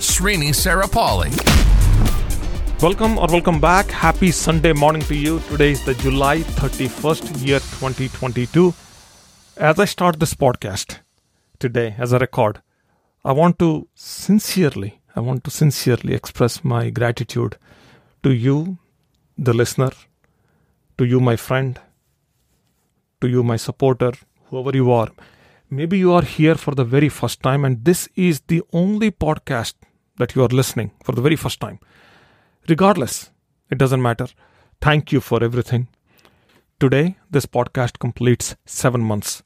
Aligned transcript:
Srini 0.00 0.54
Sarapalli. 0.54 1.30
Welcome 2.80 3.18
or 3.18 3.26
welcome 3.26 3.60
back. 3.60 3.90
Happy 3.90 4.30
Sunday 4.30 4.72
morning 4.72 5.02
to 5.02 5.14
you. 5.14 5.40
Today 5.40 5.72
is 5.72 5.84
the 5.84 5.92
July 5.92 6.38
31st, 6.38 7.46
year 7.46 7.58
2022. 7.58 8.72
As 9.58 9.78
I 9.78 9.84
start 9.84 10.18
this 10.18 10.32
podcast 10.32 11.00
today 11.58 11.96
as 11.98 12.14
a 12.14 12.18
record, 12.18 12.62
I 13.26 13.32
want 13.32 13.58
to 13.58 13.88
sincerely, 13.94 15.02
I 15.14 15.20
want 15.20 15.44
to 15.44 15.50
sincerely 15.50 16.14
express 16.14 16.64
my 16.64 16.88
gratitude 16.88 17.58
to 18.22 18.32
you, 18.32 18.78
the 19.36 19.52
listener, 19.52 19.90
to 20.96 21.04
you, 21.04 21.20
my 21.20 21.36
friend, 21.36 21.78
to 23.20 23.28
you, 23.28 23.42
my 23.42 23.56
supporter, 23.56 24.12
whoever 24.46 24.74
you 24.74 24.90
are. 24.90 25.10
Maybe 25.68 25.98
you 25.98 26.14
are 26.14 26.22
here 26.22 26.54
for 26.54 26.74
the 26.74 26.84
very 26.84 27.10
first 27.10 27.42
time, 27.42 27.66
and 27.66 27.84
this 27.84 28.08
is 28.16 28.40
the 28.48 28.62
only 28.72 29.10
podcast 29.10 29.74
that 30.20 30.36
you 30.36 30.42
are 30.44 30.56
listening 30.60 30.90
for 31.02 31.12
the 31.12 31.22
very 31.22 31.36
first 31.36 31.60
time. 31.60 31.78
Regardless, 32.68 33.30
it 33.70 33.78
doesn't 33.78 34.02
matter. 34.02 34.26
Thank 34.80 35.12
you 35.12 35.20
for 35.20 35.42
everything. 35.42 35.88
Today, 36.78 37.16
this 37.30 37.46
podcast 37.46 37.98
completes 37.98 38.54
seven 38.66 39.00
months. 39.00 39.42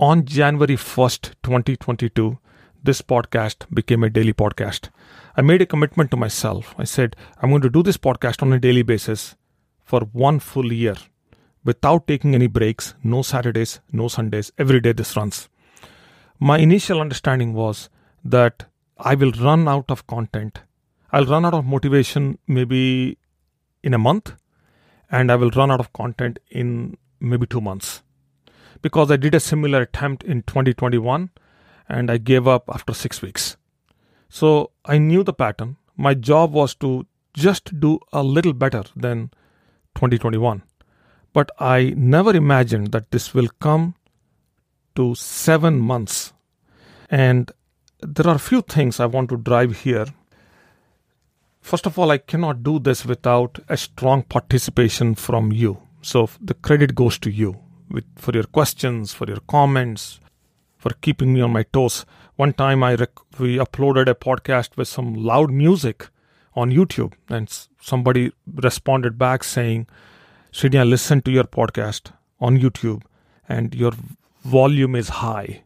On 0.00 0.24
January 0.24 0.76
1st, 0.76 1.34
2022, 1.42 2.38
this 2.82 3.02
podcast 3.02 3.66
became 3.72 4.04
a 4.04 4.10
daily 4.10 4.32
podcast. 4.32 4.88
I 5.36 5.42
made 5.42 5.62
a 5.62 5.66
commitment 5.66 6.10
to 6.12 6.16
myself. 6.16 6.74
I 6.78 6.84
said, 6.84 7.16
I'm 7.42 7.50
going 7.50 7.62
to 7.62 7.70
do 7.70 7.82
this 7.82 7.96
podcast 7.96 8.42
on 8.42 8.52
a 8.52 8.58
daily 8.58 8.82
basis 8.82 9.36
for 9.84 10.00
one 10.12 10.38
full 10.38 10.72
year 10.72 10.96
without 11.64 12.06
taking 12.06 12.34
any 12.34 12.46
breaks, 12.46 12.94
no 13.02 13.22
Saturdays, 13.22 13.80
no 13.92 14.08
Sundays, 14.08 14.52
every 14.56 14.80
day 14.80 14.92
this 14.92 15.16
runs. 15.16 15.48
My 16.38 16.58
initial 16.58 17.00
understanding 17.00 17.52
was 17.52 17.90
that 18.24 18.66
I 18.98 19.14
will 19.14 19.32
run 19.32 19.68
out 19.68 19.90
of 19.90 20.06
content. 20.06 20.62
I'll 21.12 21.24
run 21.24 21.44
out 21.44 21.54
of 21.54 21.64
motivation 21.64 22.38
maybe 22.46 23.18
in 23.82 23.94
a 23.94 23.98
month, 23.98 24.34
and 25.10 25.30
I 25.30 25.36
will 25.36 25.50
run 25.50 25.70
out 25.70 25.80
of 25.80 25.92
content 25.92 26.38
in 26.50 26.96
maybe 27.20 27.46
two 27.46 27.60
months. 27.60 28.02
Because 28.82 29.10
I 29.10 29.16
did 29.16 29.34
a 29.34 29.40
similar 29.40 29.82
attempt 29.82 30.22
in 30.22 30.42
2021 30.42 31.30
and 31.88 32.10
I 32.10 32.18
gave 32.18 32.46
up 32.46 32.68
after 32.68 32.92
six 32.92 33.22
weeks. 33.22 33.56
So 34.28 34.72
I 34.84 34.98
knew 34.98 35.24
the 35.24 35.32
pattern. 35.32 35.76
My 35.96 36.14
job 36.14 36.52
was 36.52 36.74
to 36.76 37.06
just 37.32 37.80
do 37.80 37.98
a 38.12 38.22
little 38.22 38.52
better 38.52 38.84
than 38.94 39.30
2021. 39.94 40.62
But 41.32 41.50
I 41.58 41.94
never 41.96 42.34
imagined 42.36 42.92
that 42.92 43.10
this 43.10 43.34
will 43.34 43.48
come 43.60 43.94
to 44.96 45.14
seven 45.14 45.80
months. 45.80 46.32
And 47.10 47.50
there 48.00 48.28
are 48.28 48.36
a 48.36 48.40
few 48.40 48.62
things 48.62 49.00
I 49.00 49.06
want 49.06 49.28
to 49.30 49.36
drive 49.36 49.80
here. 49.80 50.06
First 51.60 51.86
of 51.86 51.98
all, 51.98 52.10
I 52.10 52.18
cannot 52.18 52.62
do 52.62 52.78
this 52.78 53.04
without 53.04 53.58
a 53.68 53.76
strong 53.76 54.22
participation 54.22 55.14
from 55.14 55.52
you. 55.52 55.78
So 56.02 56.28
the 56.40 56.54
credit 56.54 56.94
goes 56.94 57.18
to 57.20 57.30
you 57.30 57.58
with, 57.90 58.04
for 58.16 58.32
your 58.32 58.44
questions, 58.44 59.12
for 59.12 59.26
your 59.26 59.40
comments, 59.48 60.20
for 60.78 60.90
keeping 61.00 61.34
me 61.34 61.40
on 61.40 61.52
my 61.52 61.64
toes. 61.64 62.06
One 62.36 62.52
time, 62.52 62.84
I 62.84 62.94
rec- 62.94 63.38
we 63.38 63.56
uploaded 63.56 64.08
a 64.08 64.14
podcast 64.14 64.76
with 64.76 64.86
some 64.86 65.14
loud 65.14 65.50
music 65.50 66.08
on 66.54 66.70
YouTube, 66.70 67.14
and 67.28 67.48
somebody 67.80 68.32
responded 68.46 69.18
back 69.18 69.42
saying, 69.42 69.88
"Srini, 70.52 70.78
I 70.78 70.84
listened 70.84 71.24
to 71.24 71.32
your 71.32 71.44
podcast 71.44 72.12
on 72.40 72.58
YouTube, 72.58 73.02
and 73.48 73.74
your 73.74 73.92
volume 74.44 74.94
is 74.94 75.08
high, 75.08 75.64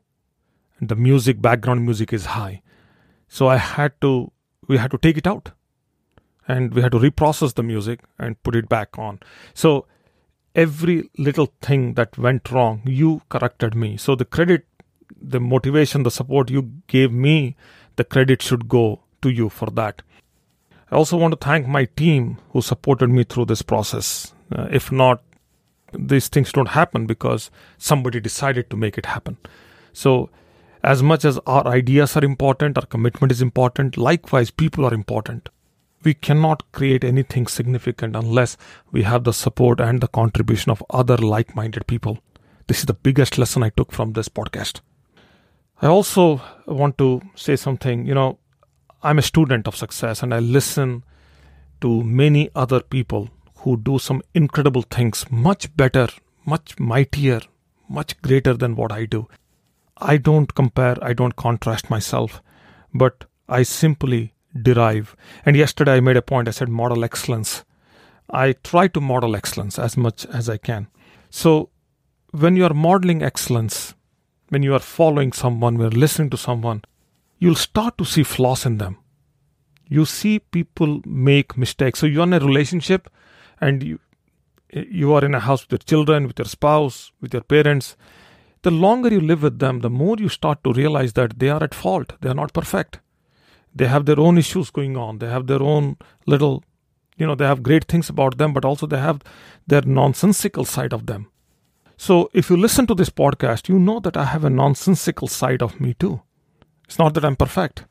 the 0.88 0.97
music, 0.97 1.41
background 1.41 1.84
music, 1.84 2.12
is 2.12 2.26
high." 2.26 2.62
So 3.28 3.48
I 3.48 3.56
had 3.56 3.98
to, 4.03 4.31
we 4.69 4.78
had 4.78 4.91
to 4.91 4.98
take 4.98 5.16
it 5.16 5.26
out, 5.26 5.53
and 6.47 6.75
we 6.75 6.82
had 6.82 6.93
to 6.93 6.98
reprocess 6.98 7.54
the 7.54 7.62
music 7.62 8.00
and 8.19 8.43
put 8.43 8.56
it 8.56 8.69
back 8.69 8.98
on. 8.98 9.20
So 9.54 9.87
every 10.54 11.10
little 11.16 11.53
thing 11.62 11.94
that 11.94 12.19
went 12.19 12.50
wrong, 12.50 12.82
you 12.84 13.22
corrected 13.28 13.75
me. 13.75 13.97
So 13.97 14.15
the 14.15 14.26
credit 14.26 14.66
the 15.22 15.41
motivation, 15.41 16.03
the 16.03 16.10
support 16.10 16.50
you 16.50 16.72
gave 16.87 17.12
me, 17.12 17.56
the 17.97 18.04
credit 18.04 18.43
should 18.43 18.69
go 18.69 19.00
to 19.22 19.31
you 19.31 19.49
for 19.49 19.70
that. 19.70 20.03
I 20.91 20.97
also 20.97 21.16
want 21.16 21.32
to 21.32 21.44
thank 21.44 21.66
my 21.66 21.84
team 21.84 22.38
who 22.50 22.60
supported 22.60 23.09
me 23.09 23.25
through 23.25 23.47
this 23.47 23.62
process. 23.62 24.34
Uh, 24.54 24.69
if 24.70 24.93
not, 24.93 25.22
these 25.93 26.28
things 26.28 26.53
don't 26.53 26.69
happen 26.69 27.06
because 27.06 27.50
somebody 27.78 28.20
decided 28.20 28.69
to 28.70 28.76
make 28.76 28.99
it 28.99 29.06
happen. 29.06 29.37
So, 29.93 30.31
as 30.82 31.03
much 31.03 31.25
as 31.25 31.38
our 31.47 31.66
ideas 31.66 32.16
are 32.16 32.25
important, 32.25 32.76
our 32.76 32.87
commitment 32.87 33.31
is 33.31 33.41
important, 33.41 33.97
likewise, 33.97 34.50
people 34.50 34.84
are 34.84 34.94
important. 34.94 35.48
We 36.03 36.15
cannot 36.15 36.70
create 36.72 37.04
anything 37.04 37.47
significant 37.47 38.16
unless 38.16 38.56
we 38.91 39.04
have 39.04 39.22
the 39.22 39.32
support 39.32 39.81
and 39.81 40.00
the 40.00 40.09
contribution 40.09 40.72
of 40.72 40.82
other 40.91 41.16
like 41.16 41.54
minded 41.54 41.87
people. 41.87 42.19
This 42.66 42.81
is 42.81 42.87
the 42.87 42.94
biggest 42.94 43.38
lesson 43.38 43.62
I 43.62 43.70
took 43.70 43.93
from 43.93 44.12
this 44.12 44.28
podcast. 44.28 44.81
I 45.81 45.87
also 45.87 46.41
want 46.66 46.99
to 46.99 47.22
say 47.37 47.54
something. 47.54 48.04
You 48.06 48.14
know, 48.14 48.38
I'm 49.03 49.19
a 49.19 49.22
student 49.22 49.69
of 49.69 49.76
success 49.76 50.22
and 50.22 50.34
I 50.34 50.41
listen 50.41 51.04
to 51.81 52.03
many 52.03 52.50
other 52.54 52.81
people 52.81 53.31
who 53.59 53.76
do 53.76 53.99
some 54.00 54.22
incredible 54.34 54.82
things, 54.82 55.25
much 55.31 55.76
better, 55.76 56.09
much 56.44 56.78
mightier, 56.78 57.41
much 57.88 58.20
greater 58.22 58.54
than 58.54 58.75
what 58.75 58.91
I 58.91 59.04
do. 59.04 59.28
I 59.97 60.16
don't 60.16 60.54
compare, 60.54 60.97
I 61.03 61.12
don't 61.12 61.36
contrast 61.36 61.91
myself, 61.91 62.42
but 62.92 63.25
I 63.48 63.62
simply 63.62 64.34
derive. 64.60 65.16
And 65.44 65.56
yesterday 65.56 65.94
I 65.94 66.00
made 66.00 66.16
a 66.16 66.22
point, 66.22 66.48
I 66.48 66.53
said 66.53 66.69
model 66.69 67.04
excellence. 67.04 67.64
I 68.31 68.52
try 68.52 68.88
to 68.88 69.00
model 69.00 69.36
excellence 69.36 69.78
as 69.78 69.97
much 69.97 70.26
as 70.26 70.48
I 70.48 70.56
can. 70.56 70.88
So 71.31 71.70
when 72.31 72.56
you 72.56 72.64
are 72.64 72.75
modeling 72.75 73.22
excellence, 73.22 73.94
when 74.48 74.62
you 74.62 74.75
are 74.75 74.81
following 74.81 75.32
someone, 75.32 75.78
when 75.78 75.91
you're 75.92 76.00
listening 76.00 76.31
to 76.31 76.36
someone, 76.36 76.82
you'll 77.38 77.54
start 77.54 77.98
to 77.98 78.04
see 78.04 78.22
flaws 78.22 78.66
in 78.66 78.78
them. 78.78 78.98
You 79.88 80.04
see 80.06 80.38
people 80.38 81.02
make 81.04 81.58
mistakes. 81.58 81.98
So 81.98 82.06
you're 82.06 82.25
in 82.25 82.32
a 82.32 82.41
relationship 82.41 83.10
and 83.60 83.82
you 83.82 83.98
you 84.72 85.12
are 85.12 85.22
in 85.22 85.34
a 85.34 85.41
house 85.41 85.64
with 85.64 85.72
your 85.72 85.78
children, 85.78 86.26
with 86.26 86.38
your 86.38 86.47
spouse, 86.47 87.12
with 87.20 87.34
your 87.34 87.42
parents. 87.42 87.94
The 88.62 88.70
longer 88.70 89.08
you 89.08 89.20
live 89.20 89.42
with 89.42 89.58
them, 89.58 89.80
the 89.80 89.90
more 89.90 90.16
you 90.18 90.28
start 90.28 90.62
to 90.64 90.72
realize 90.72 91.14
that 91.14 91.38
they 91.38 91.48
are 91.48 91.62
at 91.62 91.74
fault. 91.74 92.12
They 92.20 92.28
are 92.28 92.34
not 92.34 92.52
perfect. 92.52 93.00
They 93.74 93.86
have 93.86 94.06
their 94.06 94.20
own 94.20 94.38
issues 94.38 94.70
going 94.70 94.96
on. 94.96 95.18
They 95.18 95.28
have 95.28 95.46
their 95.48 95.62
own 95.62 95.96
little, 96.26 96.62
you 97.16 97.26
know, 97.26 97.34
they 97.34 97.46
have 97.46 97.62
great 97.62 97.86
things 97.86 98.08
about 98.08 98.38
them, 98.38 98.52
but 98.52 98.64
also 98.64 98.86
they 98.86 98.98
have 98.98 99.20
their 99.66 99.82
nonsensical 99.82 100.64
side 100.64 100.92
of 100.92 101.06
them. 101.06 101.28
So 101.96 102.30
if 102.32 102.50
you 102.50 102.56
listen 102.56 102.86
to 102.86 102.94
this 102.94 103.10
podcast, 103.10 103.68
you 103.68 103.78
know 103.78 103.98
that 104.00 104.16
I 104.16 104.24
have 104.26 104.44
a 104.44 104.50
nonsensical 104.50 105.28
side 105.28 105.62
of 105.62 105.80
me 105.80 105.94
too. 105.94 106.20
It's 106.84 106.98
not 106.98 107.14
that 107.14 107.24
I'm 107.24 107.36
perfect. 107.36 107.84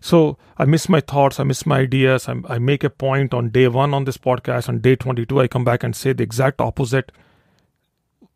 So 0.00 0.38
I 0.56 0.64
miss 0.64 0.88
my 0.88 1.00
thoughts, 1.00 1.40
I 1.40 1.44
miss 1.44 1.66
my 1.66 1.80
ideas. 1.80 2.28
I, 2.28 2.36
I 2.48 2.58
make 2.58 2.84
a 2.84 2.90
point 2.90 3.34
on 3.34 3.50
day 3.50 3.66
one 3.66 3.94
on 3.94 4.04
this 4.04 4.18
podcast. 4.18 4.68
On 4.68 4.78
day 4.78 4.94
22, 4.94 5.40
I 5.40 5.48
come 5.48 5.64
back 5.64 5.82
and 5.82 5.96
say 5.96 6.12
the 6.12 6.22
exact 6.22 6.60
opposite 6.60 7.10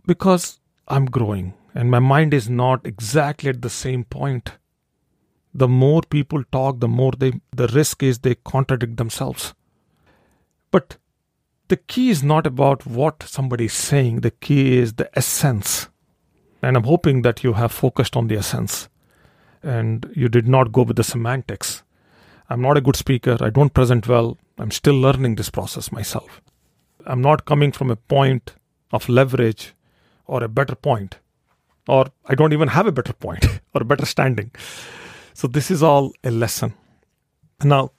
because 0.06 0.58
I'm 0.92 1.06
growing 1.06 1.54
and 1.74 1.90
my 1.90 2.00
mind 2.00 2.34
is 2.34 2.50
not 2.50 2.86
exactly 2.86 3.48
at 3.48 3.62
the 3.62 3.70
same 3.70 4.04
point. 4.04 4.58
The 5.54 5.66
more 5.66 6.02
people 6.02 6.44
talk, 6.52 6.80
the 6.80 6.88
more 6.88 7.12
they, 7.12 7.40
the 7.50 7.68
risk 7.68 8.02
is 8.02 8.18
they 8.18 8.34
contradict 8.34 8.98
themselves. 8.98 9.54
But 10.70 10.98
the 11.68 11.78
key 11.78 12.10
is 12.10 12.22
not 12.22 12.46
about 12.46 12.84
what 12.86 13.22
somebody 13.22 13.64
is 13.64 13.72
saying, 13.72 14.20
the 14.20 14.32
key 14.32 14.76
is 14.76 14.92
the 14.94 15.08
essence. 15.16 15.88
And 16.60 16.76
I'm 16.76 16.84
hoping 16.84 17.22
that 17.22 17.42
you 17.42 17.54
have 17.54 17.72
focused 17.72 18.14
on 18.14 18.28
the 18.28 18.36
essence 18.36 18.90
and 19.62 20.12
you 20.14 20.28
did 20.28 20.46
not 20.46 20.72
go 20.72 20.82
with 20.82 20.96
the 20.96 21.04
semantics. 21.04 21.82
I'm 22.50 22.60
not 22.60 22.76
a 22.76 22.82
good 22.82 22.96
speaker, 22.96 23.38
I 23.40 23.48
don't 23.48 23.72
present 23.72 24.06
well, 24.08 24.36
I'm 24.58 24.70
still 24.70 25.00
learning 25.00 25.36
this 25.36 25.48
process 25.48 25.90
myself. 25.90 26.42
I'm 27.06 27.22
not 27.22 27.46
coming 27.46 27.72
from 27.72 27.90
a 27.90 27.96
point 27.96 28.52
of 28.92 29.08
leverage 29.08 29.72
or 30.26 30.42
a 30.42 30.48
better 30.48 30.74
point, 30.74 31.18
or 31.88 32.06
I 32.26 32.34
don't 32.34 32.52
even 32.52 32.68
have 32.68 32.86
a 32.86 32.92
better 32.92 33.12
point 33.12 33.46
or 33.74 33.82
a 33.82 33.84
better 33.84 34.06
standing. 34.06 34.50
So, 35.34 35.48
this 35.48 35.70
is 35.70 35.82
all 35.82 36.12
a 36.22 36.30
lesson. 36.30 36.74
Now, 37.64 37.92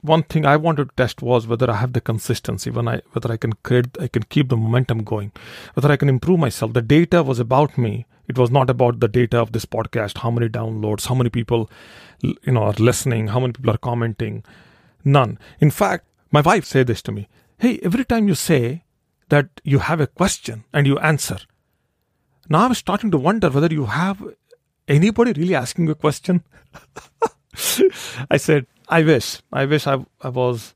one 0.00 0.22
thing 0.22 0.46
I 0.46 0.56
wanted 0.56 0.88
to 0.88 0.94
test 0.96 1.22
was 1.22 1.46
whether 1.46 1.70
I 1.70 1.76
have 1.76 1.92
the 1.92 2.00
consistency, 2.00 2.70
when 2.70 2.88
I 2.88 3.02
whether 3.12 3.32
I 3.32 3.36
can 3.36 3.52
create, 3.62 3.96
I 4.00 4.08
can 4.08 4.22
keep 4.24 4.48
the 4.48 4.56
momentum 4.56 5.02
going, 5.04 5.32
whether 5.74 5.90
I 5.90 5.96
can 5.96 6.08
improve 6.08 6.38
myself. 6.38 6.72
The 6.72 6.82
data 6.82 7.22
was 7.22 7.38
about 7.38 7.76
me. 7.76 8.06
It 8.28 8.38
was 8.38 8.50
not 8.50 8.70
about 8.70 9.00
the 9.00 9.08
data 9.08 9.38
of 9.38 9.52
this 9.52 9.64
podcast. 9.64 10.18
How 10.18 10.30
many 10.30 10.48
downloads? 10.48 11.06
How 11.06 11.14
many 11.14 11.30
people, 11.30 11.70
you 12.20 12.52
know, 12.52 12.64
are 12.64 12.74
listening? 12.74 13.28
How 13.28 13.40
many 13.40 13.54
people 13.54 13.70
are 13.70 13.78
commenting? 13.78 14.44
None. 15.04 15.38
In 15.60 15.70
fact, 15.70 16.06
my 16.30 16.42
wife 16.42 16.64
said 16.64 16.86
this 16.86 17.02
to 17.02 17.12
me. 17.12 17.28
Hey, 17.58 17.80
every 17.82 18.04
time 18.04 18.28
you 18.28 18.34
say 18.34 18.84
that 19.30 19.48
you 19.64 19.78
have 19.80 20.00
a 20.00 20.06
question 20.06 20.64
and 20.72 20.86
you 20.86 20.98
answer, 20.98 21.38
now 22.48 22.64
I'm 22.64 22.74
starting 22.74 23.10
to 23.10 23.18
wonder 23.18 23.50
whether 23.50 23.72
you 23.72 23.86
have 23.86 24.22
anybody 24.86 25.32
really 25.32 25.54
asking 25.54 25.88
a 25.88 25.94
question. 25.94 26.44
I 28.30 28.36
said, 28.36 28.66
I 28.88 29.02
wish. 29.02 29.42
I 29.52 29.66
wish 29.66 29.86
I, 29.86 30.04
I 30.20 30.28
was. 30.28 30.74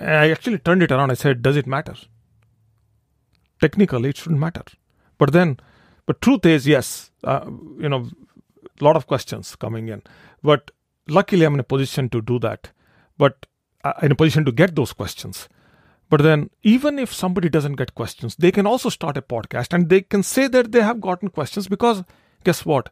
I 0.00 0.30
actually 0.30 0.58
turned 0.58 0.82
it 0.82 0.92
around. 0.92 1.10
I 1.10 1.14
said, 1.14 1.42
Does 1.42 1.56
it 1.56 1.66
matter? 1.66 1.94
Technically, 3.60 4.10
it 4.10 4.16
shouldn't 4.16 4.40
matter. 4.40 4.64
But 5.18 5.32
then, 5.32 5.58
but 6.06 6.20
truth 6.20 6.44
is, 6.44 6.66
yes, 6.66 7.10
uh, 7.24 7.44
you 7.78 7.88
know, 7.88 8.08
a 8.80 8.84
lot 8.84 8.96
of 8.96 9.06
questions 9.06 9.54
coming 9.54 9.88
in. 9.88 10.02
But 10.42 10.72
luckily, 11.08 11.44
I'm 11.44 11.54
in 11.54 11.60
a 11.60 11.64
position 11.64 12.08
to 12.10 12.20
do 12.20 12.38
that. 12.40 12.70
But 13.16 13.46
uh, 13.84 13.92
in 14.02 14.12
a 14.12 14.16
position 14.16 14.44
to 14.44 14.52
get 14.52 14.74
those 14.74 14.92
questions. 14.92 15.48
But 16.12 16.20
then, 16.20 16.50
even 16.62 16.98
if 16.98 17.10
somebody 17.10 17.48
doesn't 17.48 17.76
get 17.76 17.94
questions, 17.94 18.36
they 18.36 18.52
can 18.52 18.66
also 18.66 18.90
start 18.90 19.16
a 19.16 19.22
podcast 19.22 19.72
and 19.72 19.88
they 19.88 20.02
can 20.02 20.22
say 20.22 20.46
that 20.46 20.70
they 20.70 20.82
have 20.82 21.00
gotten 21.00 21.30
questions 21.30 21.68
because 21.68 22.04
guess 22.44 22.66
what? 22.66 22.90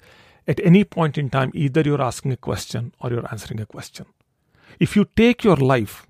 At 0.49 0.59
any 0.61 0.85
point 0.85 1.19
in 1.19 1.29
time, 1.29 1.51
either 1.53 1.83
you're 1.83 2.01
asking 2.01 2.33
a 2.33 2.39
question 2.39 2.95
or 2.99 3.11
you're 3.11 3.31
answering 3.31 3.61
a 3.61 3.67
question. 3.67 4.07
If 4.79 4.97
you 4.97 5.07
take 5.17 5.45
your 5.45 5.57
life, 5.57 6.07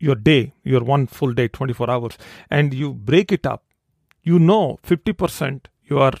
your 0.00 0.16
day, 0.16 0.52
your 0.64 0.82
one 0.82 1.06
full 1.06 1.32
day, 1.32 1.46
24 1.46 1.88
hours, 1.88 2.18
and 2.50 2.74
you 2.74 2.92
break 2.92 3.30
it 3.30 3.46
up, 3.46 3.62
you 4.24 4.40
know 4.40 4.80
50% 4.84 5.66
you 5.84 6.00
are 6.00 6.14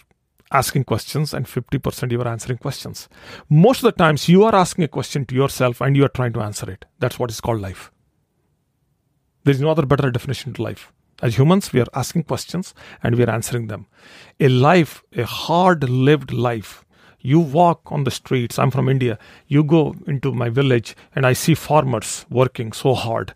asking 0.52 0.84
questions 0.84 1.34
and 1.34 1.46
50% 1.46 2.12
you 2.12 2.20
are 2.20 2.28
answering 2.28 2.58
questions. 2.58 3.08
Most 3.48 3.78
of 3.78 3.92
the 3.92 3.98
times 4.04 4.28
you 4.28 4.44
are 4.44 4.54
asking 4.54 4.84
a 4.84 4.88
question 4.88 5.26
to 5.26 5.34
yourself 5.34 5.80
and 5.80 5.96
you 5.96 6.04
are 6.04 6.16
trying 6.20 6.32
to 6.34 6.42
answer 6.42 6.70
it. 6.70 6.84
That's 7.00 7.18
what 7.18 7.32
is 7.32 7.40
called 7.40 7.60
life. 7.60 7.90
There 9.48 9.54
is 9.54 9.62
no 9.62 9.70
other 9.70 9.86
better 9.86 10.10
definition 10.10 10.52
to 10.52 10.62
life. 10.62 10.92
As 11.22 11.38
humans, 11.38 11.72
we 11.72 11.80
are 11.80 11.86
asking 11.94 12.24
questions 12.24 12.74
and 13.02 13.14
we 13.14 13.24
are 13.24 13.30
answering 13.30 13.68
them. 13.68 13.86
A 14.38 14.48
life, 14.48 15.02
a 15.16 15.24
hard 15.24 15.88
lived 15.88 16.34
life, 16.34 16.84
you 17.18 17.40
walk 17.40 17.90
on 17.90 18.04
the 18.04 18.10
streets. 18.10 18.58
I'm 18.58 18.70
from 18.70 18.90
India. 18.90 19.18
You 19.46 19.64
go 19.64 19.94
into 20.06 20.32
my 20.32 20.50
village 20.50 20.94
and 21.14 21.24
I 21.24 21.32
see 21.32 21.54
farmers 21.54 22.26
working 22.28 22.72
so 22.72 22.92
hard. 22.92 23.32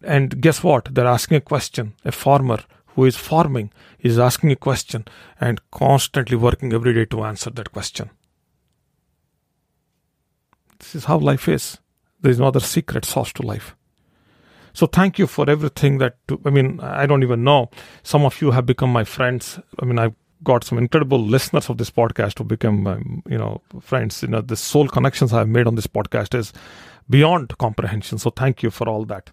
And 0.00 0.40
guess 0.40 0.62
what? 0.62 0.94
They're 0.94 1.06
asking 1.06 1.38
a 1.38 1.40
question. 1.40 1.94
A 2.04 2.12
farmer 2.12 2.60
who 2.94 3.04
is 3.04 3.16
farming 3.16 3.72
is 3.98 4.16
asking 4.16 4.52
a 4.52 4.56
question 4.56 5.06
and 5.40 5.60
constantly 5.72 6.36
working 6.36 6.72
every 6.72 6.94
day 6.94 7.06
to 7.06 7.24
answer 7.24 7.50
that 7.50 7.72
question. 7.72 8.10
This 10.78 10.94
is 10.94 11.06
how 11.06 11.18
life 11.18 11.48
is. 11.48 11.78
There 12.20 12.30
is 12.30 12.38
no 12.38 12.46
other 12.46 12.60
secret 12.60 13.04
sauce 13.04 13.32
to 13.32 13.42
life. 13.42 13.74
So 14.78 14.86
thank 14.86 15.18
you 15.18 15.26
for 15.26 15.50
everything 15.50 15.98
that, 15.98 16.18
I 16.44 16.50
mean, 16.50 16.78
I 16.78 17.04
don't 17.04 17.24
even 17.24 17.42
know. 17.42 17.68
Some 18.04 18.24
of 18.24 18.40
you 18.40 18.52
have 18.52 18.64
become 18.64 18.92
my 18.92 19.02
friends. 19.02 19.58
I 19.82 19.84
mean, 19.84 19.98
I've 19.98 20.14
got 20.44 20.62
some 20.62 20.78
incredible 20.78 21.18
listeners 21.18 21.68
of 21.68 21.78
this 21.78 21.90
podcast 21.90 22.38
who 22.38 22.44
become, 22.44 22.86
um, 22.86 23.24
you 23.28 23.36
know, 23.36 23.60
friends. 23.80 24.22
You 24.22 24.28
know, 24.28 24.40
the 24.40 24.54
soul 24.54 24.86
connections 24.86 25.32
I've 25.32 25.48
made 25.48 25.66
on 25.66 25.74
this 25.74 25.88
podcast 25.88 26.32
is 26.38 26.52
beyond 27.10 27.58
comprehension. 27.58 28.18
So 28.18 28.30
thank 28.30 28.62
you 28.62 28.70
for 28.70 28.88
all 28.88 29.04
that. 29.06 29.32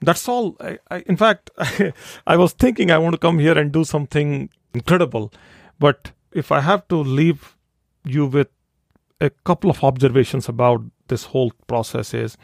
That's 0.00 0.28
all. 0.28 0.56
I, 0.58 0.80
I, 0.90 1.04
in 1.06 1.16
fact, 1.16 1.50
I, 1.56 1.92
I 2.26 2.36
was 2.36 2.52
thinking 2.52 2.90
I 2.90 2.98
want 2.98 3.12
to 3.12 3.20
come 3.20 3.38
here 3.38 3.56
and 3.56 3.70
do 3.70 3.84
something 3.84 4.50
incredible, 4.74 5.32
but 5.78 6.10
if 6.32 6.50
I 6.50 6.58
have 6.58 6.88
to 6.88 6.96
leave 6.96 7.56
you 8.04 8.26
with 8.26 8.48
a 9.20 9.30
couple 9.30 9.70
of 9.70 9.84
observations 9.84 10.48
about 10.48 10.82
this 11.06 11.26
whole 11.26 11.52
process 11.68 12.12
is 12.12 12.36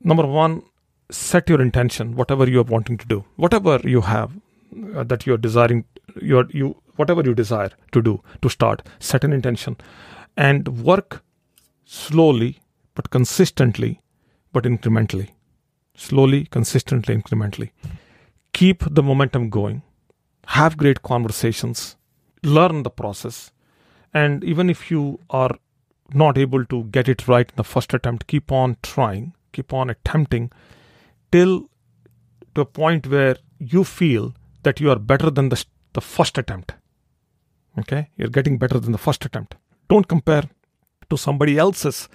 number 0.00 0.24
one 0.24 0.62
set 1.12 1.48
your 1.48 1.60
intention 1.60 2.14
whatever 2.16 2.48
you 2.48 2.60
are 2.60 2.70
wanting 2.74 2.98
to 2.98 3.06
do 3.06 3.24
whatever 3.36 3.80
you 3.84 4.00
have 4.00 4.32
uh, 4.96 5.04
that 5.04 5.26
you 5.26 5.34
are 5.34 5.42
desiring 5.48 5.84
your 6.20 6.46
you 6.50 6.74
whatever 6.96 7.22
you 7.22 7.34
desire 7.34 7.70
to 7.92 8.02
do 8.02 8.20
to 8.40 8.48
start 8.48 8.86
set 8.98 9.24
an 9.24 9.32
intention 9.32 9.76
and 10.36 10.68
work 10.90 11.22
slowly 11.84 12.60
but 12.94 13.10
consistently 13.10 14.02
but 14.52 14.64
incrementally. 14.64 15.30
Slowly 15.94 16.46
consistently 16.46 17.16
incrementally. 17.16 17.70
Keep 18.52 18.84
the 18.90 19.02
momentum 19.02 19.50
going. 19.50 19.82
Have 20.48 20.76
great 20.76 21.02
conversations. 21.02 21.96
Learn 22.42 22.82
the 22.82 22.90
process. 22.90 23.50
And 24.12 24.44
even 24.44 24.68
if 24.68 24.90
you 24.90 25.20
are 25.30 25.56
not 26.12 26.36
able 26.36 26.64
to 26.66 26.84
get 26.84 27.08
it 27.08 27.26
right 27.26 27.48
in 27.48 27.56
the 27.56 27.64
first 27.64 27.94
attempt 27.94 28.26
keep 28.26 28.52
on 28.52 28.76
trying. 28.82 29.34
Keep 29.52 29.72
on 29.72 29.88
attempting 29.90 30.50
till 31.32 31.68
to 32.54 32.60
a 32.60 32.66
point 32.66 33.06
where 33.06 33.36
you 33.58 33.84
feel 33.84 34.34
that 34.62 34.80
you 34.80 34.90
are 34.90 34.98
better 34.98 35.30
than 35.30 35.48
the, 35.48 35.64
the 35.94 36.00
first 36.00 36.38
attempt. 36.38 36.74
Okay? 37.78 38.10
You're 38.16 38.28
getting 38.28 38.58
better 38.58 38.78
than 38.78 38.92
the 38.92 38.98
first 38.98 39.24
attempt. 39.24 39.56
Don't 39.88 40.08
compare 40.08 40.44
to 41.10 41.16
somebody 41.16 41.58
else's 41.58 42.08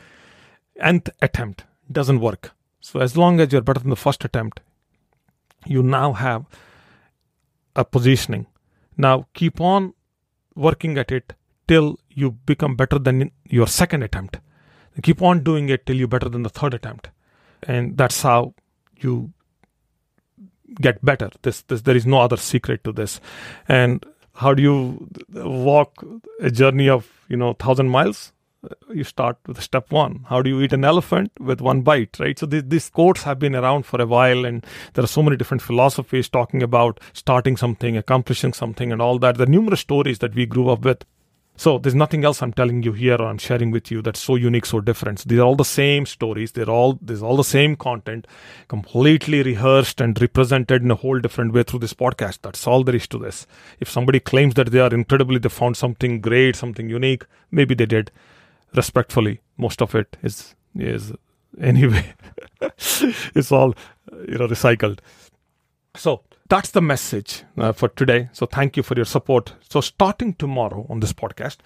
nth 0.80 1.10
attempt. 1.22 1.66
It 1.90 1.94
Doesn't 1.94 2.20
work. 2.20 2.52
So 2.80 3.00
as 3.00 3.18
long 3.18 3.40
as 3.40 3.52
you're 3.52 3.62
better 3.62 3.80
than 3.80 3.90
the 3.90 3.96
first 3.96 4.24
attempt, 4.24 4.62
you 5.66 5.84
now 5.84 6.14
have 6.14 6.46
a 7.76 7.84
positioning. 7.84 8.46
Now 8.96 9.28
keep 9.34 9.60
on 9.60 9.94
working 10.56 10.98
at 10.98 11.12
it 11.12 11.34
till 11.68 11.98
you 12.10 12.32
become 12.32 12.76
better 12.76 13.00
than 13.00 13.32
your 13.46 13.68
second 13.68 14.04
attempt. 14.04 14.40
keep 15.04 15.22
on 15.22 15.44
doing 15.48 15.70
it 15.70 15.86
till 15.86 15.96
you're 15.96 16.08
better 16.08 16.30
than 16.30 16.44
the 16.44 16.50
third 16.50 16.74
attempt. 16.74 17.10
And 17.64 17.98
that's 17.98 18.22
how 18.24 18.56
you 19.04 19.34
get 20.82 21.04
better. 21.04 21.30
This, 21.42 21.62
this, 21.64 21.82
there 21.82 21.96
is 21.96 22.06
no 22.06 22.20
other 22.20 22.38
secret 22.38 22.84
to 22.84 22.92
this. 22.92 23.20
And 23.68 24.06
how 24.36 24.54
do 24.54 24.62
you 24.62 25.10
walk 25.34 26.04
a 26.40 26.52
journey 26.52 26.90
of 26.90 27.10
you 27.28 27.38
know 27.38 27.54
thousand 27.54 27.90
miles? 27.90 28.34
You 28.94 29.04
start 29.04 29.38
with 29.46 29.62
step 29.62 29.92
one. 29.92 30.26
How 30.30 30.42
do 30.42 30.50
you 30.50 30.62
eat 30.62 30.74
an 30.74 30.84
elephant 30.84 31.32
with 31.40 31.62
one 31.62 31.82
bite, 31.82 32.18
right? 32.20 32.38
So 32.38 32.46
these, 32.46 32.64
these 32.66 32.90
quotes 32.90 33.24
have 33.24 33.40
been 33.40 33.56
around 33.56 33.86
for 33.86 34.02
a 34.02 34.06
while, 34.06 34.46
and 34.46 34.66
there 34.94 35.04
are 35.04 35.08
so 35.08 35.24
many 35.24 35.38
different 35.38 35.62
philosophies 35.62 36.28
talking 36.28 36.64
about 36.64 37.00
starting 37.14 37.56
something, 37.56 37.96
accomplishing 37.96 38.54
something, 38.54 38.92
and 38.92 39.02
all 39.02 39.20
that. 39.20 39.38
The 39.38 39.46
numerous 39.46 39.80
stories 39.80 40.20
that 40.20 40.36
we 40.36 40.46
grew 40.46 40.70
up 40.70 40.82
with. 40.82 41.06
So 41.60 41.80
there's 41.80 41.96
nothing 41.96 42.24
else 42.24 42.44
I'm 42.44 42.54
telling 42.54 42.84
you 42.84 42.94
here 42.94 43.16
or 43.16 43.26
I'm 43.26 43.40
sharing 43.40 43.72
with 43.72 43.90
you 43.90 44.04
that's 44.04 44.20
so 44.20 44.36
unique, 44.36 44.68
so 44.68 44.80
different. 44.80 45.28
These 45.28 45.40
are 45.40 45.44
all 45.44 45.56
the 45.56 45.66
same 45.66 46.06
stories. 46.06 46.52
They're 46.52 46.70
all 46.70 47.00
there's 47.02 47.24
all 47.24 47.36
the 47.36 47.44
same 47.44 47.76
content, 47.76 48.28
completely 48.68 49.42
rehearsed 49.42 50.00
and 50.00 50.20
represented 50.22 50.84
in 50.84 50.92
a 50.92 50.96
whole 50.96 51.20
different 51.20 51.54
way 51.54 51.64
through 51.64 51.80
this 51.80 51.96
podcast. 51.96 52.44
That's 52.44 52.68
all 52.68 52.84
there 52.84 52.96
is 52.96 53.08
to 53.08 53.18
this. 53.18 53.48
If 53.80 53.90
somebody 53.90 54.20
claims 54.20 54.54
that 54.54 54.72
they 54.72 54.80
are 54.80 54.94
incredibly, 54.94 55.40
they 55.40 55.50
found 55.50 55.78
something 55.78 56.22
great, 56.22 56.56
something 56.56 56.90
unique, 56.90 57.26
maybe 57.50 57.74
they 57.74 57.88
did. 57.88 58.12
Respectfully, 58.76 59.42
most 59.58 59.82
of 59.82 59.96
it 59.96 60.16
is 60.22 60.54
is 60.78 61.12
anyway. 61.60 62.14
it's 62.62 63.52
all 63.52 63.74
you 64.28 64.38
know 64.38 64.48
recycled. 64.48 65.00
So 65.96 66.22
that's 66.50 66.72
the 66.72 66.82
message 66.82 67.44
uh, 67.58 67.72
for 67.72 67.90
today. 67.90 68.30
So 68.34 68.46
thank 68.46 68.78
you 68.78 68.84
for 68.84 68.96
your 68.96 69.06
support. 69.06 69.54
So 69.70 69.82
starting 69.82 70.34
tomorrow 70.34 70.86
on 70.90 71.00
this 71.00 71.14
podcast, 71.14 71.58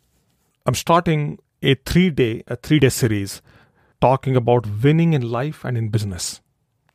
I'm 0.66 0.76
starting 0.76 1.40
a 1.62 1.76
three 1.76 2.10
day 2.10 2.44
a 2.48 2.56
three 2.56 2.80
day 2.80 2.90
series 2.90 3.42
talking 4.02 4.36
about 4.36 4.66
winning 4.84 5.14
in 5.14 5.22
life 5.22 5.64
and 5.64 5.78
in 5.78 5.90
business. 5.90 6.42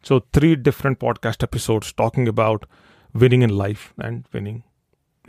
So 0.03 0.25
three 0.33 0.57
different 0.57 0.99
podcast 0.99 1.43
episodes 1.43 1.93
talking 1.93 2.29
about 2.29 2.67
winning 3.13 3.43
in 3.43 3.51
life 3.51 3.95
and 3.99 4.27
winning 4.33 4.65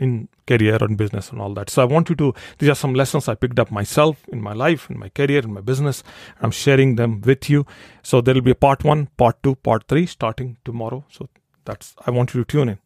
in 0.00 0.28
career 0.46 0.78
and 0.80 0.96
business 0.96 1.30
and 1.30 1.40
all 1.40 1.52
that. 1.54 1.70
So 1.70 1.82
I 1.82 1.84
want 1.84 2.08
you 2.08 2.16
to 2.16 2.34
these 2.58 2.68
are 2.68 2.74
some 2.74 2.94
lessons 2.94 3.28
I 3.28 3.34
picked 3.34 3.58
up 3.58 3.70
myself 3.70 4.28
in 4.28 4.40
my 4.40 4.52
life, 4.52 4.90
in 4.90 4.98
my 4.98 5.08
career, 5.08 5.40
in 5.40 5.52
my 5.52 5.60
business. 5.60 6.02
I'm 6.40 6.50
sharing 6.50 6.96
them 6.96 7.20
with 7.20 7.50
you. 7.50 7.66
So 8.02 8.20
there 8.20 8.34
will 8.34 8.40
be 8.40 8.52
a 8.52 8.62
part 8.66 8.84
one, 8.84 9.06
part 9.16 9.42
two, 9.42 9.54
part 9.56 9.88
three 9.88 10.06
starting 10.06 10.56
tomorrow. 10.64 11.04
So 11.10 11.28
that's 11.68 11.94
I 12.06 12.10
want 12.10 12.34
you 12.34 12.44
to 12.44 12.44
tune 12.44 12.68
in. 12.70 12.78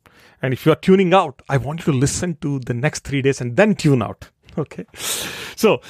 And 0.42 0.52
if 0.52 0.66
you 0.66 0.72
are 0.72 0.80
tuning 0.88 1.14
out, 1.14 1.40
I 1.48 1.56
want 1.56 1.86
you 1.86 1.92
to 1.92 1.98
listen 1.98 2.36
to 2.40 2.58
the 2.58 2.74
next 2.74 3.04
three 3.04 3.22
days 3.22 3.40
and 3.40 3.56
then 3.56 3.74
tune 3.74 4.02
out. 4.02 4.28
Okay. 4.58 4.84
So 5.56 5.80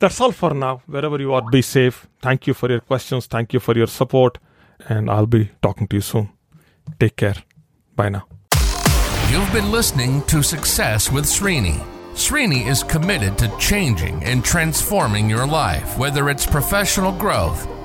that's 0.00 0.20
all 0.20 0.32
for 0.32 0.52
now. 0.52 0.82
Wherever 0.86 1.20
you 1.20 1.32
are, 1.34 1.42
be 1.52 1.62
safe. 1.62 2.08
Thank 2.20 2.48
you 2.48 2.54
for 2.54 2.68
your 2.68 2.80
questions. 2.80 3.26
Thank 3.26 3.52
you 3.52 3.60
for 3.60 3.76
your 3.76 3.86
support. 3.86 4.38
And 4.88 5.08
I'll 5.08 5.26
be 5.26 5.50
talking 5.62 5.86
to 5.86 5.96
you 5.96 6.02
soon. 6.02 6.30
Take 6.98 7.14
care. 7.14 7.36
Bye 7.94 8.08
now. 8.08 8.26
You've 9.30 9.52
been 9.52 9.70
listening 9.70 10.22
to 10.22 10.42
Success 10.42 11.12
with 11.12 11.26
Srini. 11.26 11.78
Srini 12.14 12.66
is 12.66 12.82
committed 12.82 13.38
to 13.38 13.56
changing 13.58 14.24
and 14.24 14.44
transforming 14.44 15.30
your 15.30 15.46
life, 15.46 15.96
whether 15.96 16.28
it's 16.28 16.44
professional 16.44 17.12
growth, 17.12 17.68